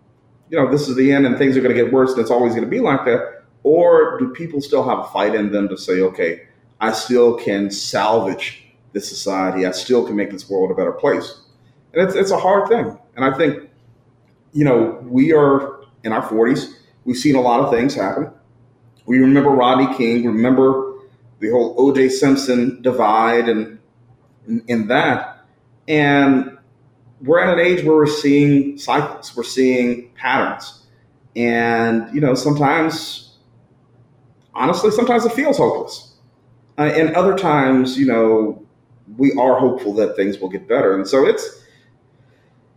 [0.50, 2.30] you know this is the end and things are going to get worse and it's
[2.30, 5.68] always going to be like that, or do people still have a fight in them
[5.68, 6.42] to say, okay,
[6.80, 8.65] I still can salvage
[8.96, 9.66] this society.
[9.66, 11.38] I still can make this world a better place.
[11.92, 12.98] And it's, it's a hard thing.
[13.14, 13.68] And I think,
[14.54, 16.72] you know, we are in our 40s.
[17.04, 18.32] We've seen a lot of things happen.
[19.04, 20.94] We remember Rodney King, remember
[21.40, 22.08] the whole O.J.
[22.08, 23.78] Simpson divide and
[24.66, 25.44] in that.
[25.86, 26.56] And
[27.20, 30.86] we're at an age where we're seeing cycles, we're seeing patterns.
[31.36, 33.36] And, you know, sometimes,
[34.54, 36.14] honestly, sometimes it feels hopeless.
[36.78, 38.65] Uh, and other times, you know,
[39.16, 40.94] we are hopeful that things will get better.
[40.94, 41.62] And so it's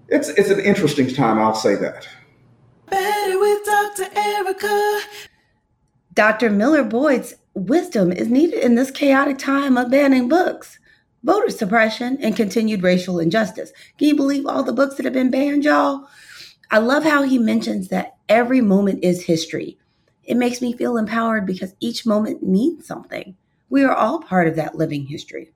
[0.08, 2.08] it's it's an interesting time, I'll say that.
[2.90, 4.06] Better with Dr.
[4.16, 5.02] Ericka.
[6.14, 6.50] Dr.
[6.50, 10.80] Miller Boyd's wisdom is needed in this chaotic time of banning books,
[11.24, 13.72] voter suppression, and continued racial injustice.
[13.98, 16.08] Can you believe all the books that have been banned, y'all?
[16.72, 19.78] I love how he mentions that every moment is history.
[20.24, 23.36] It makes me feel empowered because each moment means something.
[23.70, 25.52] We are all part of that living history.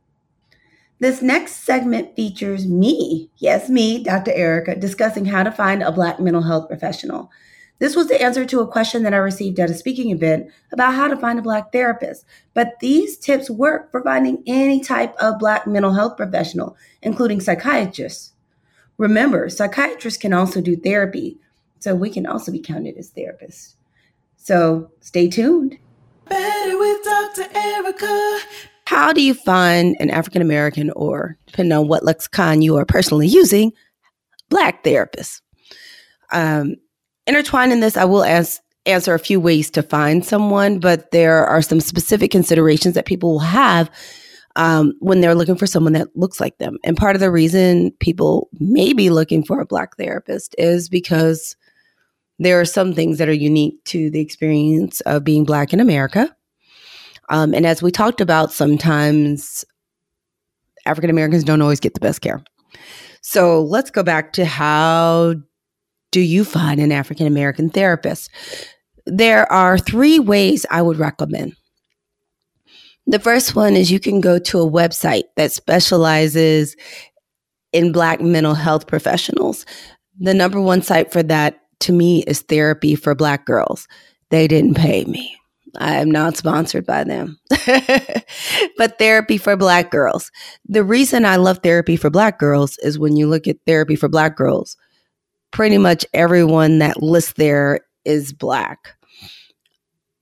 [1.00, 4.32] This next segment features me, yes, me, Dr.
[4.32, 7.30] Ericka, discussing how to find a Black mental health professional.
[7.80, 10.94] This was the answer to a question that I received at a speaking event about
[10.94, 12.24] how to find a Black therapist.
[12.54, 18.32] But these tips work for finding any type of Black mental health professional, including psychiatrists.
[18.98, 21.38] Remember, psychiatrists can also do therapy,
[21.80, 23.74] so we can also be counted as therapists.
[24.38, 25.78] So stay tuned.
[26.30, 27.44] Better with Dr.
[27.54, 28.40] Ericka.
[28.86, 33.28] How do you find an African American, or depending on what lexicon you are personally
[33.28, 33.72] using,
[34.50, 35.42] Black therapist?
[36.32, 36.76] Um,
[37.28, 41.46] intertwined in this, I will ask, answer a few ways to find someone, but there
[41.46, 43.90] are some specific considerations that people will have
[44.56, 46.78] um, when they're looking for someone that looks like them.
[46.84, 51.56] And part of the reason people may be looking for a Black therapist is because
[52.40, 56.36] there are some things that are unique to the experience of being Black in America.
[57.30, 59.66] Um, and as we talked about, sometimes
[60.86, 62.44] African Americans don't always get the best care.
[63.22, 65.36] So let's go back to how
[66.12, 68.30] do you find an African American therapist?
[69.06, 71.56] There are three ways I would recommend.
[73.08, 76.76] The first one is you can go to a website that specializes
[77.74, 79.66] in Black mental health professionals.
[80.20, 83.88] The number one site for that to me is Therapy for Black Girls.
[84.30, 85.36] They didn't pay me.
[85.80, 87.40] I am not sponsored by them.
[88.78, 90.32] but Therapy for Black Girls.
[90.66, 94.08] The reason I love Therapy for Black Girls is when you look at Therapy for
[94.08, 94.78] Black Girls,
[95.52, 98.96] pretty much everyone that lists there is Black.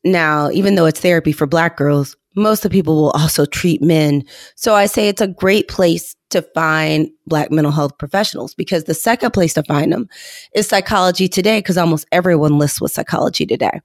[0.04, 3.82] Now, even though it's therapy for Black girls, most of the people will also treat
[3.82, 4.24] men.
[4.56, 8.94] So I say it's a great place to find Black mental health professionals because the
[8.94, 10.08] second place to find them
[10.56, 13.82] is Psychology Today because almost everyone lists with Psychology Today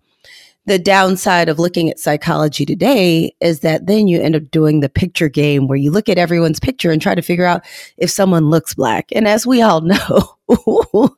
[0.67, 4.89] the downside of looking at psychology today is that then you end up doing the
[4.89, 7.65] picture game where you look at everyone's picture and try to figure out
[7.99, 9.09] if someone looks black.
[9.13, 11.17] And as we all know,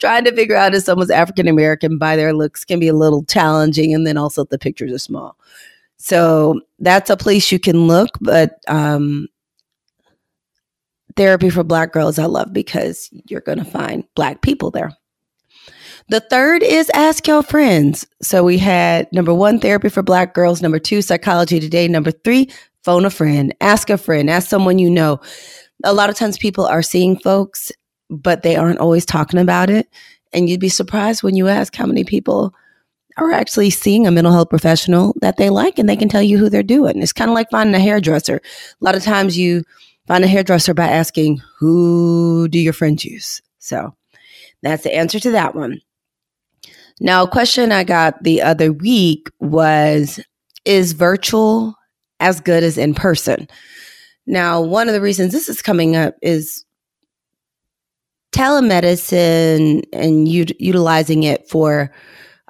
[0.00, 3.24] trying to figure out if someone's African American by their looks can be a little
[3.24, 3.94] challenging.
[3.94, 5.36] And then also the pictures are small.
[5.98, 9.28] So that's a place you can look, but um,
[11.14, 14.90] therapy for black girls I love because you're going to find black people there.
[16.08, 18.06] The third is ask your friends.
[18.20, 20.60] So we had number one, therapy for black girls.
[20.60, 21.88] Number two, psychology today.
[21.88, 22.50] Number three,
[22.84, 25.20] phone a friend, ask a friend, ask someone you know.
[25.84, 27.72] A lot of times people are seeing folks,
[28.10, 29.88] but they aren't always talking about it.
[30.32, 32.54] And you'd be surprised when you ask how many people
[33.16, 36.38] are actually seeing a mental health professional that they like and they can tell you
[36.38, 37.02] who they're doing.
[37.02, 38.36] It's kind of like finding a hairdresser.
[38.36, 39.64] A lot of times you
[40.06, 43.42] find a hairdresser by asking, who do your friends use?
[43.58, 43.94] So
[44.62, 45.80] that's the answer to that one.
[47.00, 50.20] Now, a question I got the other week was
[50.64, 51.74] Is virtual
[52.20, 53.48] as good as in person?
[54.26, 56.64] Now, one of the reasons this is coming up is
[58.32, 61.92] telemedicine and u- utilizing it for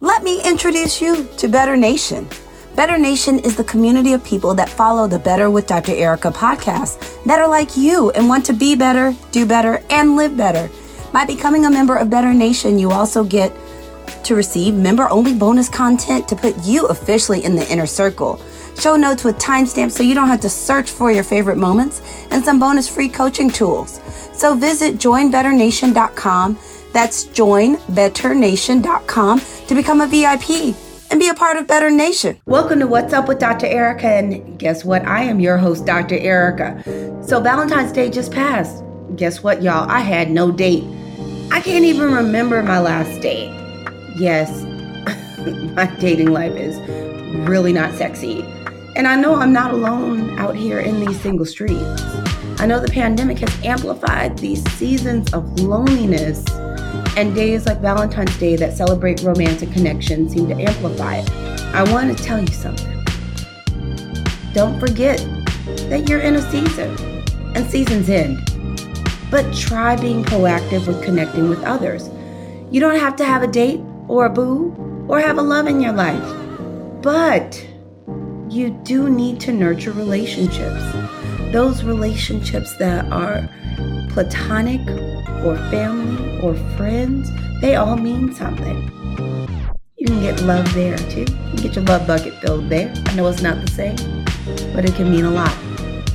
[0.00, 2.28] Let me introduce you to Better Nation.
[2.76, 5.92] Better Nation is the community of people that follow the Better with Dr.
[5.92, 10.36] Ericka podcast that are like you and want to be better, do better, and live
[10.36, 10.68] better.
[11.10, 13.50] By becoming a member of Better Nation, you also get
[14.24, 18.38] to receive member only bonus content to put you officially in the inner circle.
[18.78, 22.44] Show notes with timestamps so you don't have to search for your favorite moments and
[22.44, 24.02] some bonus free coaching tools.
[24.34, 26.58] So visit joinbetternation.com.
[26.92, 30.76] That's joinbetternation.com to become a VIP
[31.10, 32.40] and be a part of Better Nation.
[32.46, 33.66] Welcome to What's Up with Dr.
[33.66, 34.04] Ericka.
[34.04, 35.04] And guess what?
[35.04, 36.16] I am your host, Dr.
[36.16, 37.26] Ericka.
[37.26, 38.82] So Valentine's Day just passed.
[39.16, 39.88] Guess what, y'all?
[39.90, 40.84] I had no date.
[41.50, 43.50] I can't even remember my last date.
[44.16, 44.62] Yes,
[45.76, 46.78] my dating life is
[47.48, 48.42] really not sexy.
[48.96, 52.02] And I know I'm not alone out here in these single streets.
[52.58, 56.44] I know the pandemic has amplified these seasons of loneliness,
[57.16, 61.30] and days like Valentine's Day that celebrate romantic connection seem to amplify it.
[61.74, 62.92] I want to tell you something.
[64.52, 65.18] Don't forget
[65.88, 66.94] that you're in a season,
[67.54, 68.38] and seasons end.
[69.30, 72.08] But try being proactive with connecting with others.
[72.70, 74.74] You don't have to have a date or a boo
[75.08, 76.22] or have a love in your life.
[77.02, 77.66] But
[78.50, 80.82] you do need to nurture relationships.
[81.52, 83.48] Those relationships that are
[84.10, 84.80] platonic
[85.44, 88.90] or family or friends, they all mean something.
[89.96, 91.20] You can get love there too.
[91.20, 92.92] You can get your love bucket filled there.
[93.06, 93.96] I know it's not the same,
[94.74, 95.54] but it can mean a lot.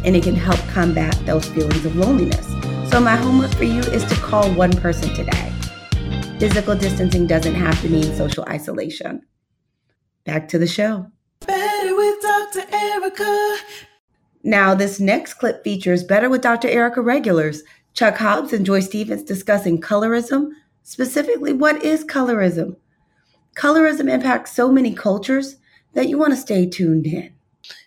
[0.04, 2.48] And it can help combat those feelings of loneliness.
[2.92, 5.52] So, my homework for you is to call one person today.
[6.40, 9.22] Physical distancing doesn't have to mean social isolation.
[10.26, 11.08] Back to the show.
[11.46, 12.62] Better with Dr.
[12.62, 13.58] Ericka.
[14.44, 16.68] Now, this next clip features Better with Dr.
[16.68, 17.64] Ericka regulars,
[17.94, 20.52] Chuck Hobbs and Joy Stevens discussing colorism.
[20.84, 22.76] Specifically, what is colorism?
[23.56, 25.58] Colorism impacts so many cultures
[25.94, 27.34] that you want to stay tuned in.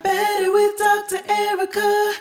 [0.01, 1.17] Better with Dr.
[1.27, 2.13] Ericka.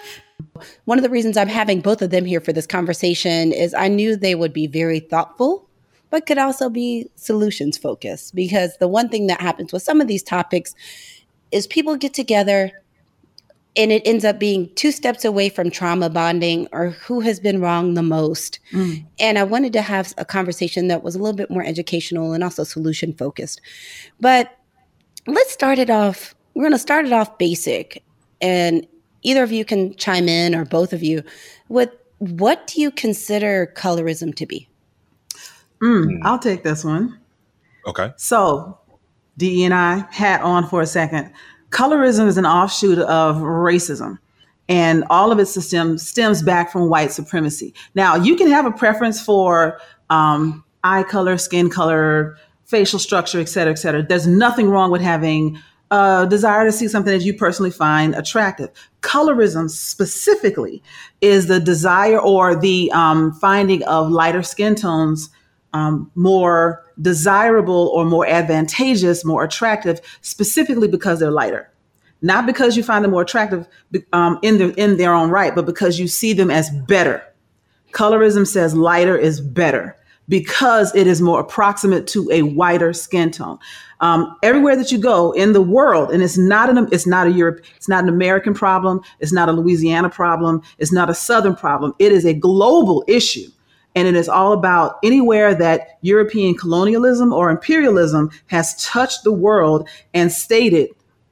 [0.86, 3.88] One of the reasons I'm having both of them here for this conversation is I
[3.88, 5.68] knew they would be very thoughtful,
[6.10, 8.34] but could also be solutions focused.
[8.34, 10.74] Because the one thing that happens with some of these topics
[11.52, 12.72] is people get together
[13.76, 17.60] and it ends up being two steps away from trauma bonding or who has been
[17.60, 18.60] wrong the most.
[18.72, 19.04] Mm.
[19.18, 22.44] And I wanted to have a conversation that was a little bit more educational and
[22.44, 23.60] also solution focused.
[24.20, 24.56] But
[25.26, 26.34] let's start it off.
[26.54, 28.04] We're going to start it off basic.
[28.40, 28.86] And
[29.22, 31.22] either of you can chime in or both of you.
[31.68, 34.68] What what do you consider colorism to be?
[35.82, 37.18] Mm, I'll take this one.
[37.86, 38.12] Okay.
[38.16, 38.78] So,
[39.36, 41.32] DE and I hat on for a second.
[41.74, 44.18] Colorism is an offshoot of racism,
[44.68, 47.74] and all of its system stems back from white supremacy.
[47.96, 53.48] Now, you can have a preference for um, eye color, skin color, facial structure, et
[53.48, 54.04] cetera, et cetera.
[54.04, 55.58] There's nothing wrong with having
[55.90, 58.70] a desire to see something that you personally find attractive.
[59.00, 60.80] Colorism specifically
[61.22, 65.28] is the desire or the um, finding of lighter skin tones
[65.74, 71.70] um, more desirable or more advantageous, more attractive, specifically because they're lighter.
[72.22, 73.68] Not because you find them more attractive
[74.14, 77.22] um, in their in their own right, but because you see them as better.
[77.92, 79.94] Colorism says lighter is better
[80.28, 83.58] because it is more approximate to a whiter skin tone.
[84.00, 87.30] Um, everywhere that you go in the world, and it's not an it's not a
[87.30, 91.56] Europe, it's not an American problem, it's not a Louisiana problem, it's not a Southern
[91.56, 91.94] problem.
[91.98, 93.50] It is a global issue.
[93.94, 99.88] And it is all about anywhere that European colonialism or imperialism has touched the world
[100.12, 100.90] and stated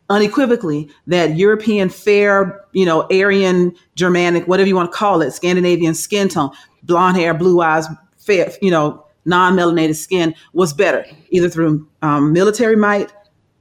[0.08, 5.94] unequivocally that European fair, you know, Aryan, Germanic, whatever you want to call it, Scandinavian
[5.94, 6.50] skin tone,
[6.82, 7.86] blonde hair, blue eyes,
[8.18, 13.12] fair, you know, non-melanated skin was better, either through um, military might,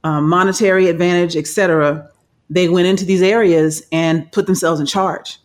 [0.04, 2.08] um, monetary advantage, etc.
[2.50, 5.38] They went into these areas and put themselves in charge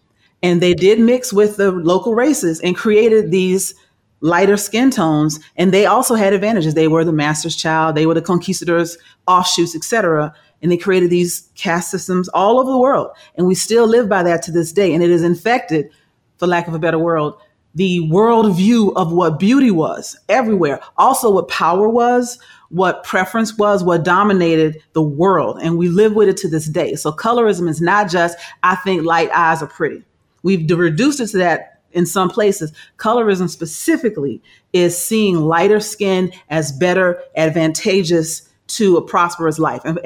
[0.44, 3.74] and they did mix with the local races and created these
[4.22, 5.40] lighter skin tones.
[5.56, 6.74] And they also had advantages.
[6.74, 7.96] They were the master's child.
[7.96, 12.78] They were the conquistadors offshoots etc and they created these caste systems all over the
[12.78, 13.12] world.
[13.36, 14.94] And we still live by that to this day.
[14.94, 15.90] And it has infected
[16.38, 17.34] for lack of a better word
[17.76, 20.80] the world view of what beauty was everywhere.
[20.98, 25.60] Also what power was what preference was what dominated the world.
[25.62, 26.96] And we live with it to this day.
[26.96, 30.04] So colorism is not just i think light eyes are pretty
[30.48, 32.72] We've reduced it to that in some places.
[32.96, 34.42] Colorism specifically
[34.72, 39.82] is seeing lighter skin as better, advantageous to a prosperous life.
[39.84, 40.00] And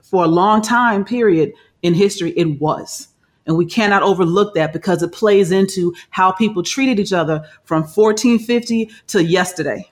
[0.00, 3.08] for a long time period in history, it was.
[3.46, 7.82] And we cannot overlook that because it plays into how people treated each other from
[7.82, 9.90] 1450 to yesterday.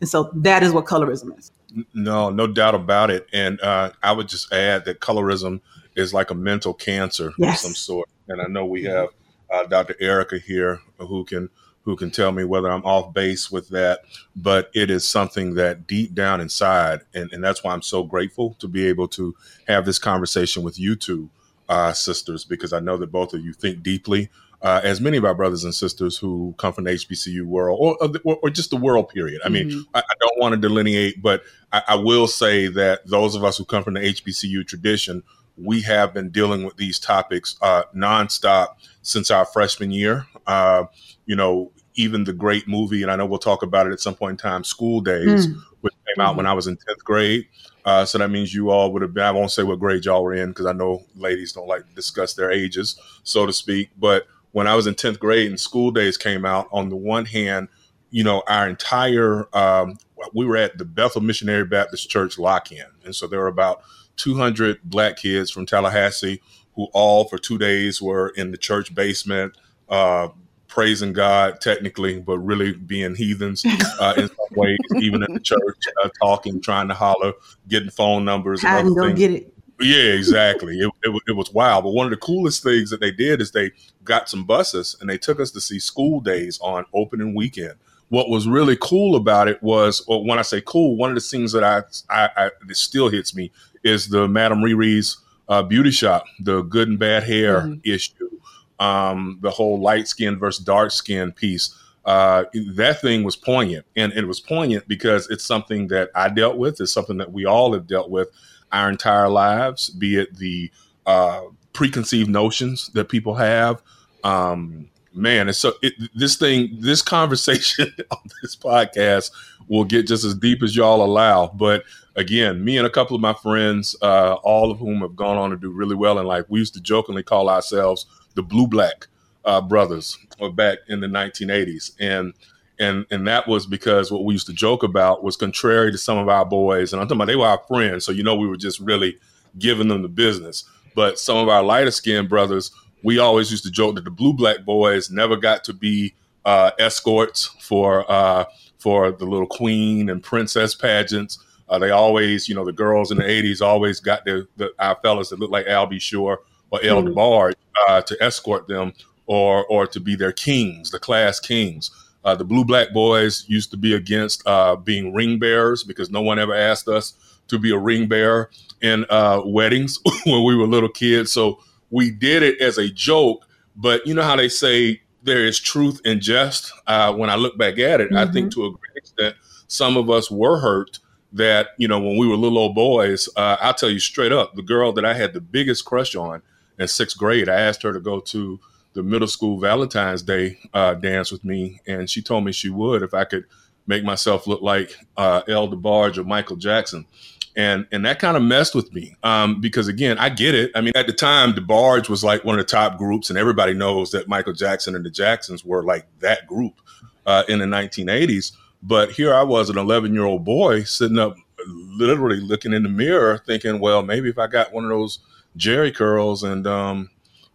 [0.00, 1.52] And so that is what colorism is.
[1.94, 3.28] No, no doubt about it.
[3.32, 5.60] And uh, I would just add that colorism
[5.94, 7.62] is like a mental cancer yes.
[7.62, 9.08] of some sort and I know we have
[9.50, 9.94] uh, Dr.
[9.94, 11.50] Ericka here who can
[11.84, 14.00] who can tell me whether I'm off base with that.
[14.36, 18.54] But it is something that deep down inside, and, and that's why I'm so grateful
[18.60, 19.34] to be able to
[19.68, 21.28] have this conversation with you two
[21.68, 24.30] uh, sisters, because I know that both of you think deeply.
[24.60, 28.08] Uh, as many of our brothers and sisters who come from the HBCU world or,
[28.22, 29.42] or, or just the world period.
[29.44, 29.80] I mean, mm-hmm.
[29.92, 31.42] I, I, don't want to delineate, but
[31.72, 35.24] I, I will say that those of us who come from the HBCU tradition
[35.56, 40.26] we have been dealing with these topics uh, nonstop since our freshman year.
[40.46, 40.84] Uh,
[41.26, 44.14] you know, even the great movie, and I know we'll talk about it at some
[44.14, 45.62] point in time, School Daze, mm.
[45.80, 47.46] which came out mm when I was in 10th grade.
[47.84, 50.22] Uh, so that means you all would have been, I won't say what grade y'all
[50.22, 53.90] were in because I know ladies don't like to discuss their ages, so to speak.
[53.98, 57.24] But when I was in 10th grade and School Daze came out, on the one
[57.24, 57.68] hand,
[58.10, 59.98] you know, our entire, um,
[60.34, 62.86] we were at the Bethel Missionary Baptist Church lock in.
[63.04, 63.82] And so there were about
[64.16, 66.40] 200 black kids from Tallahassee
[66.74, 69.56] who all for two days were in the church basement,
[69.88, 70.28] uh,
[70.68, 73.64] praising God technically, but really being heathens
[74.00, 77.32] uh, in some ways, even in the church, uh, talking, trying to holler,
[77.68, 78.64] getting phone numbers.
[78.64, 79.54] And go get it.
[79.80, 80.78] Yeah, exactly.
[80.78, 81.84] it, it, it, was wild.
[81.84, 83.72] But one of the coolest things that they did is they
[84.04, 87.74] got some buses and they took us to see School Daze on opening weekend.
[88.08, 91.22] What was really cool about it was, well, when I say cool, one of the
[91.22, 93.50] things that I, I, I still hits me
[93.84, 95.18] is the Madame Riri's
[95.48, 97.80] uh, beauty shop, the good and bad hair mm-hmm.
[97.84, 98.30] issue,
[98.78, 101.76] um, the whole light skin versus dark skin piece.
[102.04, 106.56] Uh, that thing was poignant, and it was poignant because it's something that I dealt
[106.56, 106.80] with.
[106.80, 108.28] It's something that we all have dealt with
[108.72, 110.70] our entire lives, be it the
[111.06, 113.82] uh, preconceived notions that people have.
[114.24, 119.30] Um, man, it's so it, this thing, this conversation on this podcast
[119.68, 121.48] will get just as deep as y'all allow.
[121.48, 121.84] But
[122.16, 125.50] again, me and a couple of my friends, uh, all of whom have gone on
[125.50, 129.06] to do really well in life, we used to jokingly call ourselves the Blue Black
[129.44, 132.32] uh, Brothers uh, back in the 1980s, and
[132.78, 136.18] and and that was because what we used to joke about was contrary to some
[136.18, 138.46] of our boys, and I'm talking about they were our friends, so you know we
[138.46, 139.18] were just really
[139.58, 140.64] giving them the business.
[140.94, 142.70] But some of our lighter skinned brothers,
[143.02, 146.72] we always used to joke that the blue black boys never got to be uh,
[146.78, 148.44] escorts for uh,
[148.78, 151.38] for the little queen and princess pageants.
[151.72, 154.98] Uh, they always, you know, the girls in the '80s always got their the, our
[155.02, 155.98] fellas that looked like Al B.
[155.98, 157.18] Sure or El mm-hmm.
[157.18, 157.54] DeBarge
[157.88, 158.92] uh, to escort them
[159.24, 161.90] or or to be their kings, the class kings.
[162.24, 166.20] Uh, the Blue Black Boys used to be against uh, being ring bearers because no
[166.20, 167.14] one ever asked us
[167.48, 168.50] to be a ring bearer
[168.82, 171.32] in uh, weddings when we were little kids.
[171.32, 171.60] So
[171.90, 173.46] we did it as a joke.
[173.76, 176.70] But you know how they say there is truth in jest?
[176.86, 178.18] Uh, when I look back at it, mm-hmm.
[178.18, 178.60] I think mm-hmm.
[178.60, 179.36] to a great extent,
[179.68, 180.98] some of us were hurt
[181.32, 184.54] that, you know, when we were little old boys, uh, I'll tell you straight up,
[184.54, 186.42] the girl that I had the biggest crush on
[186.78, 188.60] in sixth grade, I asked her to go to
[188.94, 193.02] the middle school Valentine's Day uh, dance with me, and she told me she would
[193.02, 193.44] if I could
[193.86, 197.06] make myself look like uh, El DeBarge or Michael Jackson.
[197.54, 200.70] And and that kind of messed with me um, because again, I get it.
[200.74, 203.74] I mean, at the time, DeBarge was like one of the top groups, and everybody
[203.74, 206.80] knows that Michael Jackson and the Jacksons were like that group
[207.26, 208.52] uh, in the 1980s.
[208.82, 212.88] But here I was, an 11 year old boy, sitting up, literally looking in the
[212.88, 215.20] mirror, thinking, well, maybe if I got one of those
[215.56, 217.10] Jheri curls and um,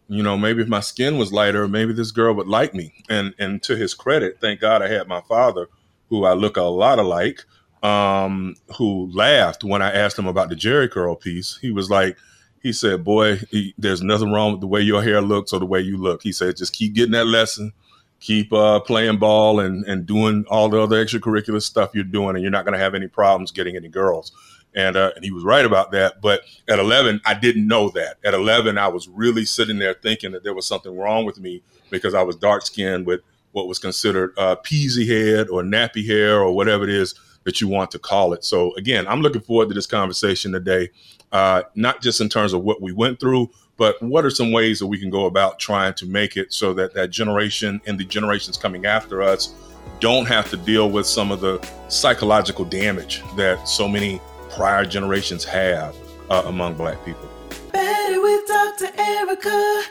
[0.07, 2.93] you know, maybe if my skin was lighter, maybe this girl would like me.
[3.09, 5.67] And and to his credit, thank God I had my father,
[6.09, 7.43] who I look a lot alike,
[7.83, 11.57] um, who laughed when I asked him about the Jheri curl piece.
[11.61, 12.17] He was like,
[12.61, 15.65] he said, "Boy, he, there's nothing wrong with the way your hair looks or the
[15.65, 17.73] way you look." He said, "Just keep getting that lesson."
[18.19, 22.41] Keep uh, playing ball and, and doing all the other extracurricular stuff you're doing, and
[22.41, 24.31] you're not going to have any problems getting any girls
[24.77, 26.21] and uh, and he was right about that.
[26.21, 28.17] But at 11, I didn't know that.
[28.23, 31.63] At 11, I was really sitting there thinking that there was something wrong with me
[31.89, 36.39] because I was dark skinned with what was considered uh, peasy head or nappy hair
[36.39, 38.43] or whatever it is that you want to call it.
[38.43, 40.89] So again, I'm looking forward to this conversation today,
[41.31, 44.79] uh, not just in terms of what we went through, but what are some ways
[44.79, 48.03] that we can go about trying to make it so that that generation and the
[48.03, 49.53] generations coming after us
[49.99, 54.19] don't have to deal with some of the psychological damage that so many
[54.49, 55.95] prior generations have
[56.29, 57.29] uh, among Black people.
[57.71, 58.87] Better with Dr.
[58.87, 59.83] Ericka.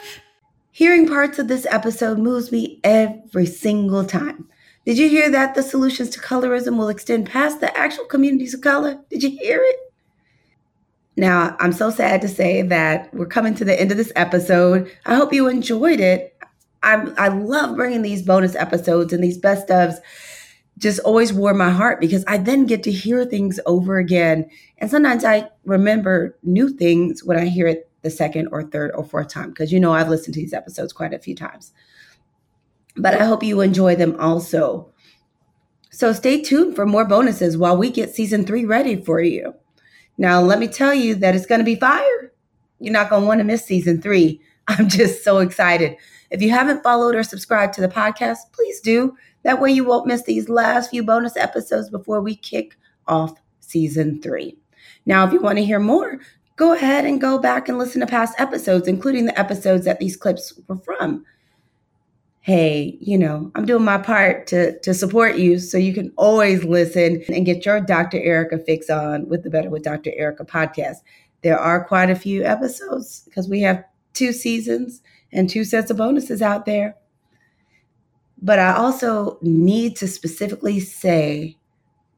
[0.70, 4.48] Hearing parts of this episode moves me every single time.
[4.84, 8.60] Did you hear that the solutions to colorism will extend past the actual communities of
[8.60, 8.98] color?
[9.10, 9.85] Did you hear it?
[11.16, 14.90] Now, I'm so sad to say that we're coming to the end of this episode.
[15.06, 16.36] I hope you enjoyed it.
[16.82, 19.96] I'm, I love bringing these bonus episodes and these best ofs
[20.78, 24.48] just always warm my heart because I then get to hear things over again.
[24.78, 29.04] And sometimes I remember new things when I hear it the second or third or
[29.04, 31.72] fourth time because you know I've listened to these episodes quite a few times.
[32.94, 34.92] But I hope you enjoy them also.
[35.90, 39.54] So stay tuned for more bonuses while we get season three ready for you.
[40.18, 42.32] Now, let me tell you that it's going to be fire.
[42.80, 44.40] You're not going to want to miss season three.
[44.68, 45.96] I'm just so excited.
[46.30, 49.16] If you haven't followed or subscribed to the podcast, please do.
[49.44, 54.20] That way, you won't miss these last few bonus episodes before we kick off season
[54.20, 54.56] three.
[55.04, 56.18] Now, if you want to hear more,
[56.56, 60.16] go ahead and go back and listen to past episodes, including the episodes that these
[60.16, 61.24] clips were from.
[62.46, 66.62] Hey, you know, I'm doing my part to, to support you so you can always
[66.62, 68.18] listen and get your Dr.
[68.18, 70.12] Ericka fix on with the Better with Dr.
[70.12, 70.98] Ericka podcast.
[71.42, 73.82] There are quite a few episodes because we have
[74.12, 76.94] two seasons and two sets of bonuses out there.
[78.40, 81.56] But I also need to specifically say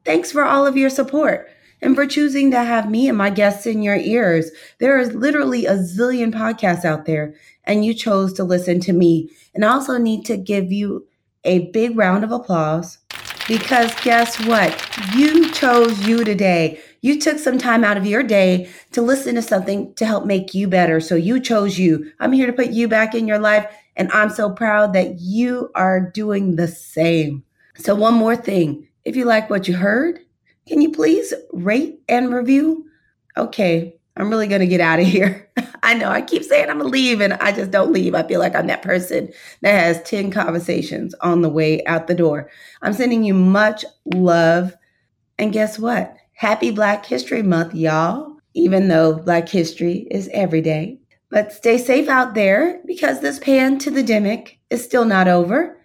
[0.04, 1.48] thanks for all of your support
[1.80, 4.50] and for choosing to have me and my guests in your ears.
[4.78, 9.30] There is literally a zillion podcasts out there, and you chose to listen to me.
[9.54, 11.06] And I also need to give you
[11.44, 12.98] a big round of applause
[13.46, 14.76] because guess what?
[15.14, 16.80] You chose you today.
[17.00, 20.52] You took some time out of your day to listen to something to help make
[20.52, 21.00] you better.
[21.00, 22.12] So you chose you.
[22.20, 23.66] I'm here to put you back in your life.
[23.96, 27.42] And I'm so proud that you are doing the same.
[27.76, 30.20] So, one more thing if you like what you heard,
[30.68, 32.86] can you please rate and review?
[33.36, 35.50] Okay, I'm really going to get out of here.
[35.82, 38.14] I know I keep saying I'm going to leave and I just don't leave.
[38.14, 42.14] I feel like I'm that person that has 10 conversations on the way out the
[42.14, 42.50] door.
[42.82, 44.74] I'm sending you much love.
[45.38, 46.14] And guess what?
[46.32, 50.98] Happy Black History Month, y'all, even though Black History is every day.
[51.30, 55.77] But stay safe out there because this pan to the pandemic is still not over.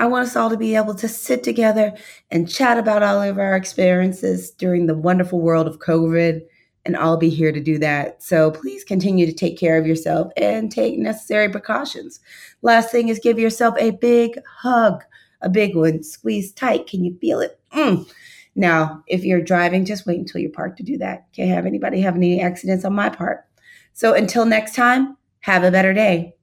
[0.00, 1.92] I want us all to be able to sit together
[2.30, 6.40] and chat about all of our experiences during the wonderful world of COVID.
[6.86, 8.22] And I'll be here to do that.
[8.22, 12.18] So please continue to take care of yourself and take necessary precautions.
[12.62, 15.04] Last thing is give yourself a big hug,
[15.42, 16.02] a big one.
[16.02, 16.86] Squeeze tight.
[16.86, 17.60] Can you feel it?
[17.74, 18.10] Mm.
[18.54, 21.30] Now, if you're driving, just wait until you're parked to do that.
[21.34, 23.44] Can't have anybody have any accidents on my part.
[23.92, 26.36] So until next time, have a better day.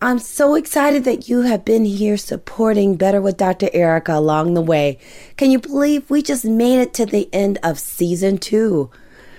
[0.00, 3.66] I'm so excited that you have been here supporting Better with Dr.
[3.66, 4.96] Ericka along the way.
[5.36, 8.92] Can you believe we just made it to the end of season two?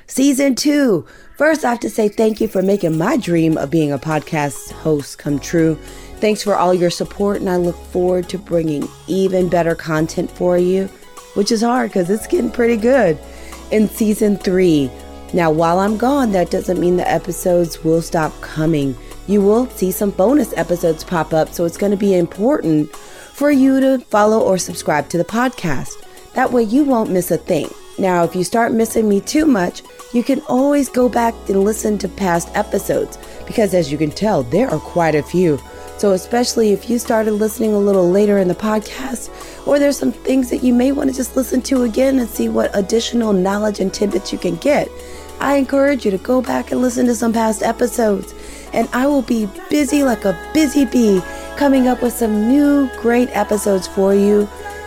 [0.05, 1.05] Season two.
[1.37, 4.71] First, I have to say thank you for making my dream of being a podcast
[4.71, 5.75] host come true.
[6.17, 10.57] Thanks for all your support, and I look forward to bringing even better content for
[10.57, 10.87] you,
[11.35, 13.17] which is hard because it's getting pretty good
[13.71, 14.91] in season three.
[15.33, 18.97] Now, while I'm gone, that doesn't mean the episodes will stop coming
[19.29, 23.51] you will see some bonus episodes pop up, so it's going to be important for
[23.51, 26.03] you to follow or subscribe to the podcast.
[26.33, 27.69] That way, you won't miss a thing.
[27.99, 31.99] Now, if you start missing me too much, you can always go back and listen
[31.99, 35.59] to past episodes because, as you can tell, there are quite a few.
[35.99, 39.29] So, especially if you started listening a little later in the podcast,
[39.67, 42.49] or there's some things that you may want to just listen to again and see
[42.49, 44.89] what additional knowledge and tidbits you can get,
[45.39, 48.33] I encourage you to go back and listen to some past episodes
[48.73, 51.21] and I will be busy like a busy bee
[51.57, 54.45] coming up with some new great episodes for you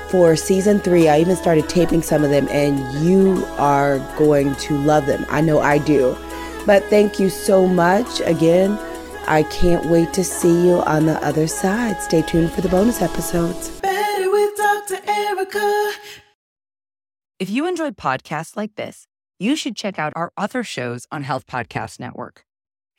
[0.08, 1.08] for season three.
[1.08, 5.24] I even started taping some of them, and you are going to love them.
[5.28, 6.16] I know I do.
[6.66, 8.78] But thank you so much again.
[9.26, 12.00] I can't wait to see you on the other side.
[12.02, 13.80] Stay tuned for the bonus episodes.
[13.80, 14.96] Better with Dr.
[14.96, 15.92] Ericka.
[17.38, 19.06] If you enjoyed podcasts like this,
[19.38, 22.44] you should check out our other shows on Health Podcast Network.